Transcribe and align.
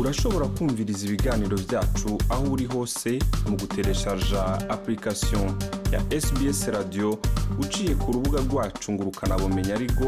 urashobora 0.00 0.46
kumviriza 0.58 1.06
ibiganiro 1.06 1.56
byacu 1.68 2.10
aho 2.32 2.44
uri 2.54 2.64
hose 2.74 3.10
mu 3.48 3.56
gutereshaja 3.60 4.42
application 4.74 5.46
ya 5.92 6.00
sbs 6.20 6.68
radio 6.68 7.18
uciye 7.60 7.94
ku 7.94 8.12
rubuga 8.12 8.38
rwacu 8.48 8.92
ngo 8.92 9.02
ukanabumenya 9.12 9.74
ariko 9.74 10.06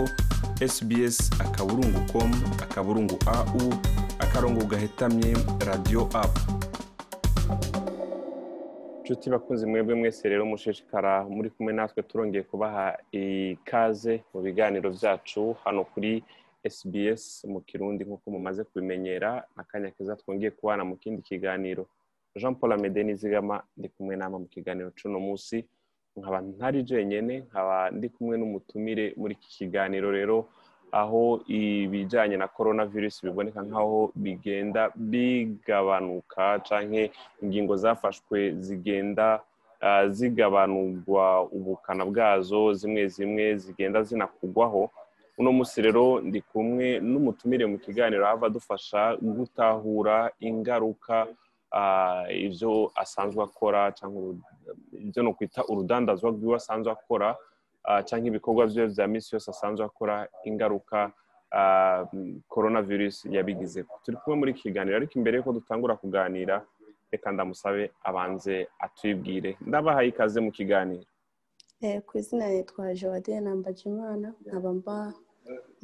sbs 0.73 1.17
akaburungu 1.45 2.01
com 2.13 2.31
akaburungu 2.65 3.17
au 3.27 3.61
akarongo 4.19 4.65
gahetamye 4.65 5.37
radio 5.67 6.09
apu 6.15 6.41
inshuti 9.01 9.31
bakunze 9.31 9.67
mwebwe 9.67 9.95
mwese 9.95 10.29
rero 10.29 10.47
mushishikara 10.47 11.25
muri 11.25 11.51
kumwe 11.51 11.73
natwe 11.73 12.03
turongeye 12.03 12.43
kubaha 12.43 12.99
ikaze 13.13 14.23
mu 14.35 14.41
biganiro 14.41 14.91
byacu. 14.91 15.57
Hano 15.65 15.85
kuri 15.85 16.25
SBS 16.69 17.45
mu 17.45 17.61
kirundi 17.61 18.05
nk'uko 18.05 18.31
mumaze 18.31 18.65
kubimenyera 18.65 19.45
akanya 19.57 19.91
keza 19.91 20.17
twongeye 20.17 20.51
kubana 20.51 20.85
mu 20.85 20.97
kindi 20.97 21.23
kiganiro. 21.23 21.87
Jean 22.37 22.55
paul 22.55 22.73
amede 22.73 23.05
nizigama 23.05 23.63
ndi 23.77 23.89
kumwe 23.89 24.17
nama 24.17 24.39
mu 24.39 24.47
kiganiro 24.47 24.91
c'uno 24.97 25.21
munsi. 25.21 25.65
Nkaba 26.17 26.41
ntari 26.41 26.83
jenyene 26.83 27.35
nkaba 27.47 27.91
ndi 27.91 28.09
kumwe 28.09 28.35
n'umutumire 28.39 29.15
muri 29.17 29.35
iki 29.35 29.49
kiganiro 29.59 30.11
rero 30.13 30.49
aho 30.93 31.43
ibijyanye 31.47 32.37
na 32.37 32.49
corona 32.49 32.87
virus 32.87 33.23
biboneka 33.25 33.63
nk'aho 33.63 34.13
bigenda 34.15 34.91
bigabanuka 34.95 36.59
canke 36.67 37.11
ingingo 37.43 37.77
zafashwe 37.77 38.55
zigenda 38.65 39.41
zigabanurwa 40.17 41.43
ubukana 41.57 42.05
bwazo 42.07 42.73
zimwe 42.79 43.09
zimwe 43.09 43.57
zigenda 43.57 44.03
zinakugwaho. 44.03 44.91
Uno 45.39 45.51
munsi 45.53 45.83
rero 45.83 46.21
ndi 46.23 46.41
kumwe 46.51 46.87
n'umutumire 47.01 47.65
mu 47.67 47.79
kiganiro 47.79 48.23
ava 48.27 48.47
adufasha 48.47 49.17
gutahura 49.37 50.31
ingaruka 50.49 51.27
ibyo 52.47 52.93
asanzwe 53.03 53.43
akora 53.45 53.93
cyangwa 53.99 54.21
ibyo 55.07 55.21
ni 55.23 55.29
ukwita 55.29 55.61
urudandazwa 55.71 56.31
rw'iwe 56.31 56.57
asanzwe 56.57 56.91
akora 56.93 57.29
cyangwa 58.07 58.27
ibikorwa 58.31 58.63
bye 58.71 58.87
bya 58.95 59.07
minsi 59.11 59.35
yose 59.35 59.51
asanzwe 59.51 59.83
akora 59.87 60.29
ingaruka 60.49 61.11
korona 62.49 62.83
virusi 62.83 63.31
yabigize. 63.35 63.85
Turi 64.03 64.17
kumwe 64.23 64.37
muri 64.39 64.51
iki 64.55 64.63
kiganiro 64.63 64.97
ariko 64.97 65.13
imbere 65.19 65.37
y'uko 65.39 65.53
dutangura 65.53 65.95
kuganira 65.97 66.63
reka 67.13 67.33
ndamusabe 67.33 67.91
abanze 68.03 68.67
atwibwire. 68.79 69.57
Ndabahaye 69.67 70.09
ikaze 70.09 70.41
mu 70.41 70.51
kiganiro. 70.51 71.07
Ku 72.07 72.13
izina 72.19 72.49
nitwa 72.49 72.95
jowadine 72.95 73.41
nambajimana 73.41 74.29
nkaba 74.47 74.73
mba 74.73 74.97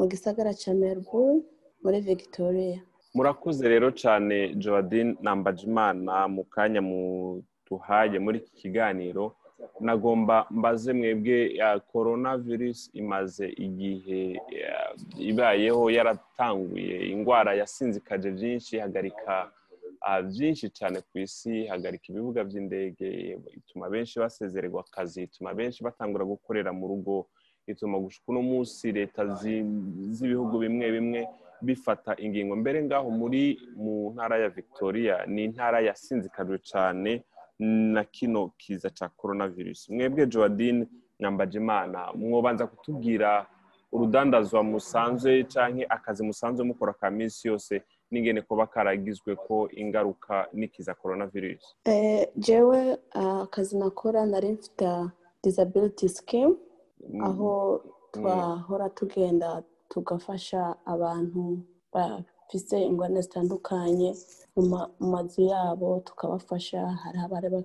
mu 0.00 0.08
gisagara 0.08 0.52
cya 0.60 0.72
melbourne 0.74 1.42
muri 1.84 2.00
victoria. 2.00 2.80
Murakoze 3.14 3.68
rero 3.68 3.88
cyane 4.02 4.36
jowadine 4.62 5.12
nambajimana 5.22 6.14
mu 6.34 6.42
kanya 6.54 6.80
muduhaye 6.90 8.16
muri 8.24 8.36
iki 8.40 8.52
kiganiro 8.60 9.24
nagomba 9.80 10.46
mbaze 10.50 10.92
mwebwe 10.92 11.38
korona 11.92 12.30
virusi 12.36 12.90
imaze 13.00 13.46
igihe 13.66 14.20
ibayeho 15.30 15.82
yaratanguye 15.96 16.96
indwara 17.12 17.50
yasinzikaje 17.60 18.28
byinshi 18.36 18.76
ihagarika 18.76 19.34
byinshi 20.30 20.66
cyane 20.78 20.98
ku 21.08 21.14
isi 21.24 21.52
ihagarika 21.68 22.04
ibibuga 22.08 22.40
by'indege 22.48 23.08
ituma 23.58 23.86
benshi 23.92 24.14
basezererwa 24.22 24.80
akazi 24.86 25.22
ituma 25.28 25.50
benshi 25.54 25.84
batangura 25.84 26.24
gukorera 26.24 26.70
mu 26.72 26.86
rugo. 26.88 27.16
Ituma 27.66 27.98
uno 28.28 28.42
munsi 28.42 28.92
leta 28.92 29.22
z'ibihugu 30.10 30.58
bimwe 30.58 30.90
bimwe 30.92 31.28
bifata 31.62 32.16
ingingo. 32.18 32.56
Mbere 32.56 32.82
ngaho 32.84 33.10
muri 33.10 33.58
mu 33.76 34.10
ntara 34.14 34.38
ya 34.38 34.48
victoria 34.48 35.26
ni 35.26 35.44
intara 35.44 35.80
yasinzikajwe 35.80 36.58
cyane 36.70 37.24
na 37.94 38.04
kino 38.04 38.52
kiza 38.58 38.90
cya 38.90 39.08
korona 39.08 39.48
virusi 39.48 39.92
mwebwe 39.92 40.26
jowadine 40.26 40.86
nyambajimana 41.20 42.12
mwobanza 42.14 42.66
kutubwira 42.66 43.46
urudandazwa 43.92 44.62
musanzwe 44.62 45.44
cyangwa 45.44 45.84
akazi 45.90 46.22
musanzwe 46.24 46.64
mukora 46.64 46.92
ka 46.92 47.10
minsi 47.10 47.48
yose 47.48 47.82
n'ingene 48.10 48.40
kuba 48.42 48.66
karagizwe 48.66 49.36
ko 49.36 49.68
ingaruka 49.72 50.48
n'ikiza 50.52 50.94
korona 50.94 51.26
virusi 51.26 51.74
jewe 52.36 52.96
akazi 53.14 53.78
nakora 53.78 54.26
nari 54.26 54.52
mfite 54.52 54.88
disability 55.44 56.08
scheme. 56.08 56.54
Aho 57.26 57.50
twahora 58.12 58.86
tugenda 58.90 59.62
tugafasha 59.88 60.76
abantu 60.84 61.42
bafite 61.92 62.76
ingorane 62.88 63.20
zitandukanye 63.26 64.14
mu 64.56 64.62
mazu 65.12 65.42
yabo 65.52 66.00
tukabafasha. 66.06 66.80
Hari 67.02 67.18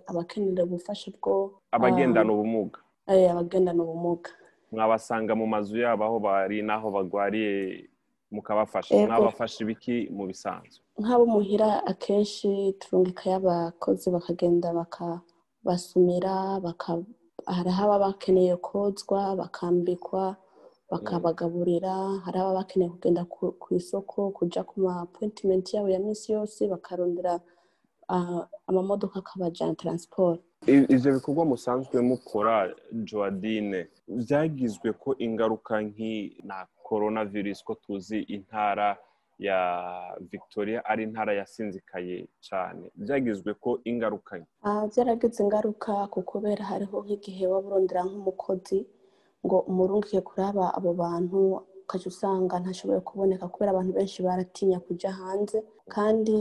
abakenera 0.08 0.64
ubufasha 0.64 1.12
bwo 1.18 1.62
abagendana 1.72 2.30
ubumuga. 2.34 2.80
abagendana 3.08 3.82
ubumuga. 3.84 4.30
Mwabasanga 4.72 5.34
mu 5.36 5.46
mazu 5.48 5.78
yabo 5.78 6.04
aho 6.06 6.18
bari 6.20 6.62
n'aho 6.68 6.88
bagwariye 6.96 7.54
mukabafasha. 8.32 8.96
Mwabafasha 9.08 9.58
ibiki? 9.64 10.10
Mu 10.16 10.24
bisanzwe. 10.30 10.82
Nk'abo 11.02 11.26
muhira 11.26 11.70
akenshi 11.92 12.50
turungikayo 12.80 13.36
abakozi 13.42 14.08
bakagenda 14.16 14.68
bakabasumira 14.80 16.60
hari 17.46 17.70
ababa 17.72 18.00
bakeneye 18.06 18.56
kozwa 18.58 19.36
bakambikwa 19.36 20.36
bakabagaburira. 20.92 21.94
Hari 22.26 22.38
ababa 22.40 22.60
bakeneye 22.62 22.90
kugenda 22.92 23.26
ku 23.26 23.68
isoko 23.76 24.32
kujya 24.32 24.64
ku 24.64 24.80
ma 24.82 25.02
apoyitimenti 25.02 25.76
yabo 25.76 25.90
ya 25.90 26.00
minsi 26.00 26.32
yose 26.32 26.68
bakarondera 26.68 27.40
amamodoka 28.68 29.20
akabajyana 29.20 29.76
taransiporo 29.76 30.40
ibyo 30.68 31.14
bikorwa 31.14 31.46
musanzwe 31.46 32.02
mukora 32.02 32.74
jowadine 32.92 33.88
byagizwe 34.08 34.94
ko 34.94 35.16
ingaruka 35.18 35.82
nk'i 35.82 36.38
na 36.44 36.68
korona 36.84 37.26
virusi 37.26 37.64
ko 37.66 37.74
tuzi 37.76 38.20
intara 38.36 38.98
ya 39.40 39.60
victoria 40.32 40.80
ari 40.86 41.04
intara 41.04 41.34
yasinzikaye 41.40 42.28
cyane 42.48 42.92
byagizwe 42.96 43.52
ko 43.64 43.70
ingaruka 43.90 44.38
nke. 44.40 44.50
Byaragize 44.92 45.44
ingaruka 45.44 45.94
ku 46.14 46.20
kubera 46.30 46.64
hariho 46.72 46.96
nk'igihe 47.04 47.44
waba 47.52 47.68
urondera 47.68 48.02
nk'umukozi 48.08 48.80
ngo 49.46 49.58
umurungike 49.70 50.22
kuraba 50.22 50.66
abo 50.78 50.92
bantu 51.04 51.40
ukajya 51.86 52.08
usanga 52.14 52.56
ntashoboye 52.60 53.00
kuboneka 53.08 53.46
kubera 53.52 53.70
abantu 53.72 53.92
benshi 53.98 54.24
baratinya 54.26 54.80
kujya 54.86 55.12
hanze. 55.20 55.58
Kandi 55.94 56.38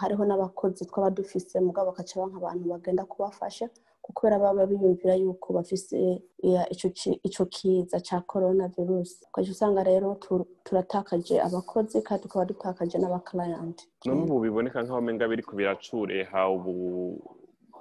hariho 0.00 0.22
n'abakozi 0.26 0.86
twaba 0.88 1.10
dufise 1.10 1.56
mugabo 1.60 1.86
bakaca 1.90 2.14
abantu 2.40 2.64
bagenda 2.72 3.02
kubafasha 3.10 3.66
kubera 4.14 4.38
baba 4.38 4.66
biyumvira 4.66 5.14
yuko 5.14 5.52
bafise 5.52 6.22
icyo 7.24 7.44
kiza 7.46 8.00
cya 8.00 8.20
korona 8.20 8.68
virusi 8.68 9.24
ukajya 9.28 9.50
usanga 9.52 9.82
rero 9.84 10.08
turatakaje 10.64 11.40
abakozi 11.40 12.02
kandi 12.02 12.22
tukaba 12.22 12.44
dutakaje 12.44 12.98
n'abakarayanti 12.98 13.84
none 14.06 14.22
ubu 14.22 14.40
biboneka 14.40 14.82
nk'aho 14.82 15.00
menga 15.00 15.28
biri 15.28 15.42
ku 15.42 15.54
biracureha 15.56 16.40
ubu 16.50 16.72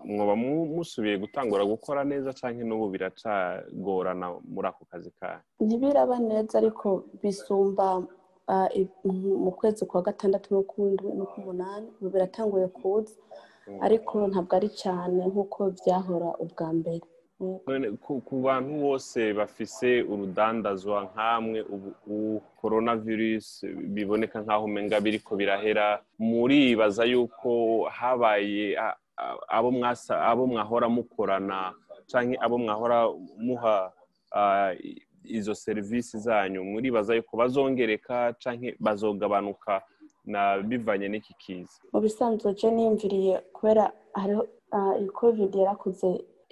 mwoba 0.05 0.35
musubiye 0.75 1.17
gutangura 1.17 1.65
gukora 1.65 2.03
neza 2.05 2.29
cyangwa 2.39 2.63
n'ubu 2.65 2.85
biracagorana 2.93 4.25
muri 4.53 4.67
ako 4.69 4.83
kazi 4.91 5.09
kayo 5.19 5.39
ntibiraba 5.65 6.15
neza 6.19 6.57
ariko 6.61 6.87
bisumba 7.21 7.87
mu 9.43 9.51
kwezi 9.57 9.85
kwa 9.89 10.01
gatandatu 10.01 10.53
n'ukundi 10.53 11.03
n'uk'umunani 11.17 11.87
ubu 11.97 12.09
biratanguye 12.13 12.67
kuza. 12.77 13.15
Ariko 13.85 14.15
ntabwo 14.29 14.53
ari 14.59 14.69
cyane 14.81 15.21
nk'uko 15.31 15.59
byahora 15.77 16.29
ubwa 16.43 16.69
mbere. 16.73 17.01
Ku 18.25 18.35
bantu 18.47 18.71
bose 18.85 19.19
bafise 19.39 19.89
urudandazwa 20.11 20.97
nk'amwe 21.11 21.59
ubu 21.73 22.39
korona 22.59 22.95
virusi 22.95 23.67
biboneka 23.95 24.39
nk'aho 24.41 24.63
umenga 24.71 24.99
biriko 25.03 25.31
birahera 25.39 25.87
muribaza 26.29 27.03
yuko 27.11 27.51
habaye 27.97 28.65
abo 30.27 30.43
mwahora 30.47 30.87
mukorana 30.95 31.59
cyangwa 32.09 32.35
abo 32.45 32.55
mwahora 32.57 32.97
muha 33.45 33.91
izo 35.37 35.53
serivisi 35.55 36.15
zanyu 36.19 36.63
muribaza 36.63 37.15
yuko 37.15 37.33
bazongereka 37.37 38.33
cyangwa 38.41 38.71
bazogabanuka. 38.79 39.81
Bivanye 40.69 41.07
n'iki 41.09 41.33
kiza. 41.41 41.77
Mu 41.93 41.99
bisanzwe 42.05 42.53
je 42.59 42.67
niyumviriye 42.71 43.33
kubera 43.55 43.83
hariho 44.21 44.43
iyi 44.99 45.09
covid 45.19 45.51
yarakuze 45.55 46.09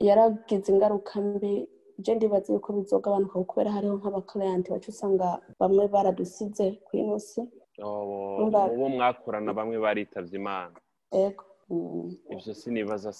yaragize 0.08 0.68
ingaruka 0.72 1.22
mbi. 1.22 1.68
Je 2.04 2.16
ndibaza 2.16 2.54
yuko 2.54 2.74
bizogabanuka 2.74 3.40
kubera 3.50 3.72
hariho 3.76 3.96
nk'abakarayanti 3.98 4.72
baca 4.74 4.90
usanga 4.94 5.28
bamwe 5.60 5.84
baradusize 5.94 6.66
ku 6.86 6.92
inosi 7.02 7.42
uwo 8.78 8.90
mwakorana 8.96 9.54
bamwe 9.58 9.78
baritavye 9.86 10.36
imana. 10.42 10.78
Ego 11.12 11.44
ibyo 12.34 12.54
sinibaza 12.54 13.12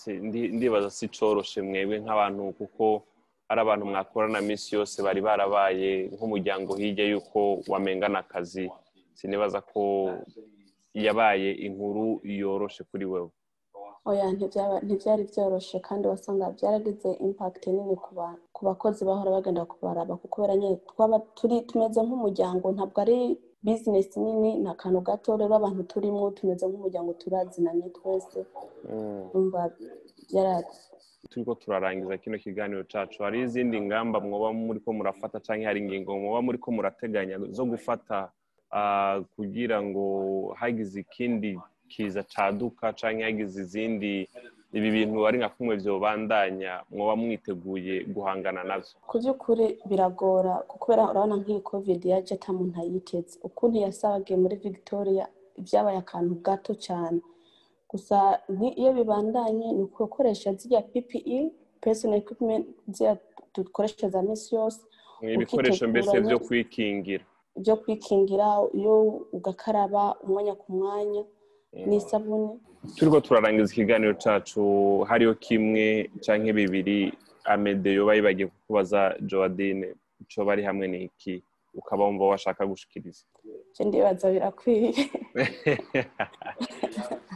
ndibaza 0.58 0.90
si 0.90 1.06
coroshe 1.16 1.62
mwebwe 1.62 1.96
nk'abantu 2.04 2.42
kuko 2.60 2.84
ari 3.50 3.60
abantu 3.62 3.86
mwakorana 3.86 4.42
minsi 4.42 4.76
yose 4.76 4.98
bari 5.06 5.22
barabaye 5.28 5.92
nk'umuryango 6.14 6.72
hirya 6.80 7.06
y'uko 7.12 7.40
wamengana 7.72 8.20
akazi. 8.26 8.66
Sinibaza 9.18 9.60
ko 9.62 9.82
yabaye 10.94 11.52
inkuru 11.66 12.22
yoroshe 12.24 12.84
kuri 12.90 13.06
wewe. 13.06 13.30
Oya 14.06 14.26
ntibyari 14.36 15.24
byoroshe 15.32 15.80
kandi 15.88 16.08
wasanga 16.12 16.52
byaragize 16.56 17.10
impact 17.28 17.64
nini 17.68 17.96
ku 18.04 18.12
ba- 18.18 18.36
ku 18.56 18.62
bakozi 18.68 19.06
bahora 19.08 19.32
bagenda 19.32 19.64
kubaraba 19.66 20.14
kuko 20.22 20.38
twaba 20.92 21.18
turi 21.38 21.62
tumeze 21.68 22.00
nk'umuryango 22.04 22.66
ntabwo 22.76 23.00
ari 23.04 23.18
bizinesi 23.64 24.20
nini 24.20 24.52
ni 24.64 24.68
akantu 24.70 25.00
gato 25.08 25.38
rero 25.40 25.56
abantu 25.56 25.82
turimo 25.92 26.32
tumeze 26.38 26.68
nk'umuryango 26.68 27.12
turazinanye 27.22 27.88
twese. 27.98 28.40
Mm. 28.92 29.52
byara 30.30 30.56
turiko 31.32 31.56
turarangiza 31.56 32.18
kino 32.20 32.38
kiganiro 32.44 32.84
cacu. 32.92 33.24
Hari 33.24 33.42
izindi 33.48 33.82
ngamba 33.88 34.20
mwoba 34.20 34.52
muriko 34.54 34.90
murafata 34.94 35.40
canke 35.40 35.64
hari 35.66 35.80
ingingo 35.80 36.12
mwoba 36.20 36.42
muriko 36.44 36.68
murateganya 36.76 37.40
zo 37.56 37.64
gufata 37.66 38.18
kugira 39.36 39.78
ngo 39.86 40.04
hagize 40.60 41.00
ikindi 41.06 41.60
kiza 41.92 42.24
caduka 42.32 42.86
canke 43.00 43.24
hagize 43.24 43.62
izindi 43.66 44.14
ibi 44.78 44.90
bintu 44.92 45.18
ari 45.28 45.38
nka 45.38 45.50
kumwe 45.54 45.76
vyobandanya 45.84 46.74
mwoba 46.92 47.16
mwiteguye 47.16 47.96
guhangana 48.14 48.64
navyo 48.70 48.94
ku 49.10 49.16
by'ukuri 49.22 49.66
biragora 49.90 50.54
kuko 50.70 50.76
kubera 50.82 51.04
urabona 51.12 51.36
nk'iyi 51.42 51.62
covid 51.72 52.02
yaje 52.12 52.34
ata 52.38 52.50
muntu 52.58 52.76
ayiteze. 52.82 53.34
Ukuntu 53.48 53.76
yasabagiye 53.86 54.38
muri 54.44 54.56
victoria 54.68 55.26
byabaye 55.66 55.98
akantu 56.04 56.34
gato 56.46 56.74
cyane 56.86 57.20
gusa 57.92 58.18
iyo 58.82 58.92
bibandanye 58.98 59.68
ni 59.78 59.82
ugukoresha 59.86 60.50
ziriya 60.58 60.82
ppe 60.92 61.54
personal 61.84 62.18
equipment 62.24 62.66
ziriya 62.94 63.16
dukoresha 63.56 64.10
za 64.14 64.22
minsi 64.26 64.50
yose 64.58 64.82
ibikoresho 65.36 65.86
mbese 65.88 66.16
vyo 66.26 66.40
kwikingira. 66.46 67.26
Byo 67.62 67.76
kwikingira 67.82 68.48
iyo 68.80 68.96
ugakaraba 69.38 70.04
umwanya 70.24 70.54
ku 70.62 70.68
mwanya 70.78 71.24
n'isabune. 71.88 72.52
Turiko 72.96 73.18
turarangiza 73.26 73.72
ikiganiro 73.74 74.14
cacu 74.24 74.64
hariho 75.10 75.34
kimwe 75.46 75.86
canke 76.24 76.52
bibiri 76.60 77.00
amede 77.54 77.90
yoba 77.98 78.16
yibagiye 78.16 78.48
kukubaza 78.48 79.02
joadine 79.30 79.88
ico 80.22 80.40
bari 80.48 80.62
hamwe 80.68 80.86
ni 80.88 81.00
iki 81.08 81.34
ukaba 81.74 82.06
wumva 82.06 82.26
washaka 82.32 82.66
gushikiriza. 82.66 83.24
Ndibaza 83.86 84.32
birakwiye. 84.32 84.90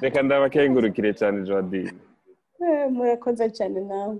Reka 0.03 0.19
ndabakengurukire 0.21 1.11
cyane 1.19 1.37
joadine. 1.47 1.93
Eh, 2.61 2.89
murakoze 2.95 3.45
cyane 3.57 3.79
nawe 3.89 4.17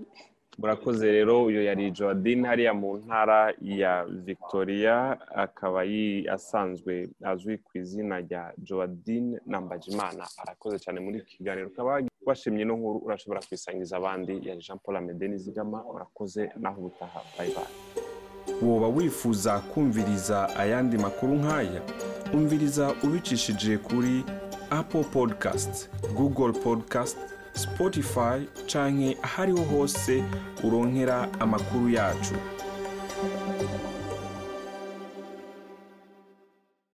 murakoze 0.57 1.12
rero 1.12 1.44
uyu 1.44 1.62
yari 1.63 1.92
joadine 1.92 2.48
hariya 2.48 2.74
mu 2.74 2.98
ntara 2.98 3.54
ya 3.62 4.06
victoria 4.06 4.95
akaba 5.44 5.81
asanzwe 6.36 7.09
azwi 7.24 7.57
ku 7.57 7.71
izina 7.77 8.15
rya 8.25 8.54
joadine 8.57 9.39
nambajimana 9.45 10.24
arakoze 10.42 10.80
cyane 10.80 11.00
muri 11.00 11.18
iki 11.19 11.38
kiganiro. 11.38 11.68
Ukaba 11.68 12.01
washimye 12.25 12.62
ino 12.62 12.74
nkuru 12.77 12.98
urashobora 13.06 13.42
kuyisangiza 13.48 13.98
abandi. 13.98 14.33
Yari 14.48 14.62
jean 14.65 14.80
paul 14.83 14.95
amede 14.98 15.27
nizigama 15.27 15.83
murakoze 15.83 16.50
naho 16.62 16.77
ubutaha. 16.81 17.21
Bye 17.38 17.54
woba 18.62 18.88
wifuza 18.88 19.59
kumviriza 19.59 20.56
ayandi 20.56 20.98
makuru 20.98 21.33
nk'aya 21.36 21.81
umviriza 22.33 22.94
ubicishije 23.04 23.77
kuri 23.77 24.24
apple 24.69 25.04
podcast 25.04 25.89
google 26.15 26.54
podcast 26.63 27.18
spotify 27.57 28.45
canke 28.68 29.18
ahariho 29.24 29.63
hose 29.63 30.24
uronkera 30.63 31.27
amakuru 31.39 31.89
yacu. 31.89 32.36